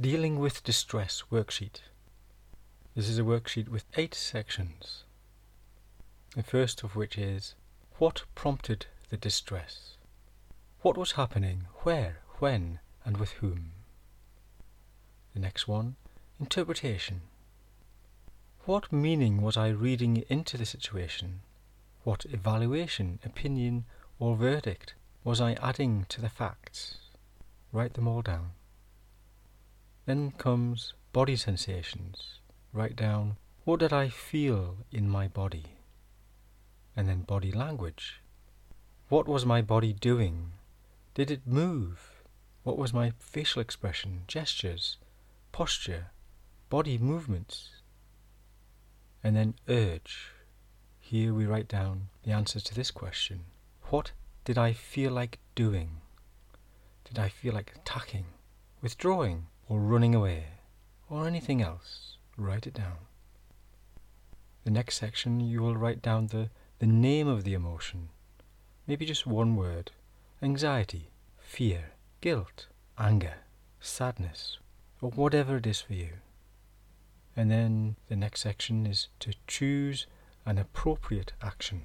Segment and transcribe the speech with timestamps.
[0.00, 1.82] Dealing with Distress worksheet.
[2.96, 5.04] This is a worksheet with eight sections.
[6.34, 7.54] The first of which is
[7.98, 9.98] What prompted the distress?
[10.80, 13.72] What was happening, where, when, and with whom?
[15.34, 15.96] The next one,
[16.40, 17.20] Interpretation.
[18.64, 21.42] What meaning was I reading into the situation?
[22.04, 23.84] What evaluation, opinion,
[24.18, 24.94] or verdict
[25.24, 26.96] was I adding to the facts?
[27.70, 28.52] Write them all down.
[30.10, 32.40] Then comes body sensations.
[32.72, 35.76] Write down what did I feel in my body?
[36.96, 38.20] And then body language.
[39.08, 40.54] What was my body doing?
[41.14, 42.24] Did it move?
[42.64, 44.96] What was my facial expression, gestures,
[45.52, 46.06] posture,
[46.70, 47.76] body movements?
[49.22, 50.32] And then urge.
[50.98, 53.44] Here we write down the answer to this question.
[53.90, 54.10] What
[54.44, 56.00] did I feel like doing?
[57.04, 58.24] Did I feel like attacking,
[58.82, 60.46] withdrawing, or running away,
[61.08, 62.16] or anything else?
[62.36, 63.06] Write it down.
[64.64, 68.08] The next section you will write down the, the name of the emotion,
[68.88, 69.92] maybe just one word
[70.42, 72.66] anxiety, fear, guilt,
[72.98, 73.34] anger,
[73.78, 74.58] sadness,
[75.00, 76.14] or whatever it is for you.
[77.36, 80.06] And then the next section is to choose
[80.44, 81.82] an appropriate action.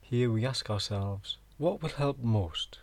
[0.00, 2.80] Here we ask ourselves, what will help most?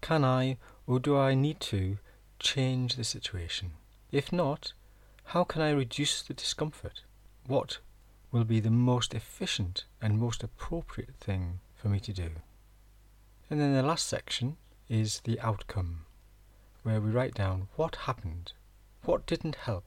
[0.00, 0.56] Can I
[0.86, 1.98] or do I need to
[2.38, 3.72] change the situation?
[4.12, 4.72] If not,
[5.24, 7.02] how can I reduce the discomfort?
[7.46, 7.78] What
[8.30, 12.30] will be the most efficient and most appropriate thing for me to do?
[13.48, 14.56] And then the last section
[14.88, 16.06] is the outcome,
[16.82, 18.52] where we write down what happened,
[19.04, 19.86] what didn't help,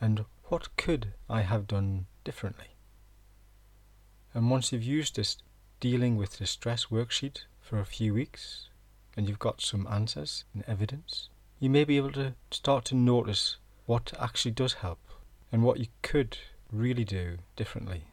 [0.00, 2.76] and what could I have done differently.
[4.34, 5.38] And once you've used this
[5.80, 8.68] dealing with distress worksheet for a few weeks
[9.16, 11.28] and you've got some answers and evidence,
[11.60, 13.56] you may be able to start to notice
[13.86, 15.00] what actually does help
[15.50, 16.38] and what you could
[16.70, 18.04] really do differently.